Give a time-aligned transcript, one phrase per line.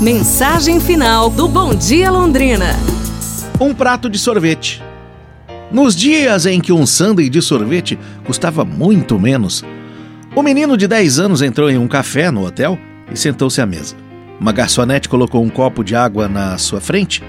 [0.00, 2.76] Mensagem final do Bom Dia Londrina.
[3.58, 4.82] Um prato de sorvete.
[5.72, 9.64] Nos dias em que um sundae de sorvete custava muito menos,
[10.34, 12.78] o menino de 10 anos entrou em um café no hotel
[13.10, 13.96] e sentou-se à mesa.
[14.38, 17.22] Uma garçonete colocou um copo de água na sua frente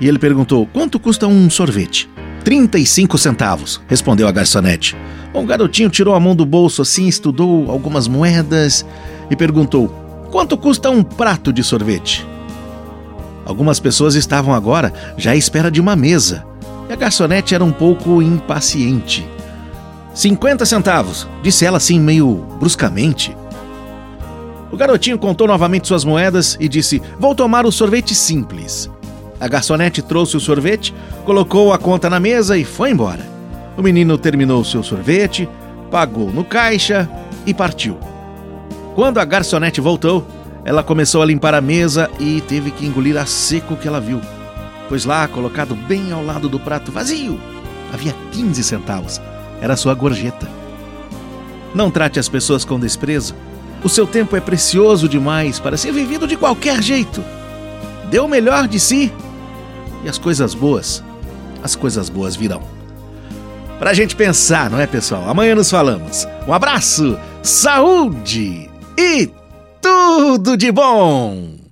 [0.00, 2.08] e ele perguntou: Quanto custa um sorvete?
[2.44, 4.96] 35 centavos, respondeu a garçonete.
[5.34, 8.86] O garotinho tirou a mão do bolso assim, estudou algumas moedas
[9.30, 10.05] e perguntou:
[10.36, 12.26] Quanto custa um prato de sorvete?
[13.46, 16.46] Algumas pessoas estavam agora já à espera de uma mesa
[16.90, 19.26] e a garçonete era um pouco impaciente.
[20.12, 23.34] 50 centavos, disse ela assim meio bruscamente.
[24.70, 28.90] O garotinho contou novamente suas moedas e disse: Vou tomar o sorvete simples.
[29.40, 30.92] A garçonete trouxe o sorvete,
[31.24, 33.26] colocou a conta na mesa e foi embora.
[33.74, 35.48] O menino terminou seu sorvete,
[35.90, 37.08] pagou no caixa
[37.46, 37.96] e partiu.
[38.96, 40.26] Quando a garçonete voltou,
[40.64, 44.00] ela começou a limpar a mesa e teve que engolir a seco o que ela
[44.00, 44.22] viu.
[44.88, 47.38] Pois lá, colocado bem ao lado do prato vazio,
[47.92, 49.20] havia 15 centavos.
[49.60, 50.48] Era sua gorjeta.
[51.74, 53.34] Não trate as pessoas com desprezo.
[53.84, 57.22] O seu tempo é precioso demais para ser vivido de qualquer jeito.
[58.10, 59.12] Dê o melhor de si
[60.04, 61.04] e as coisas boas,
[61.62, 62.62] as coisas boas virão.
[63.78, 65.28] Pra gente pensar, não é, pessoal?
[65.28, 66.26] Amanhã nos falamos.
[66.48, 69.30] Um abraço, saúde e
[69.80, 71.65] tudo de bom!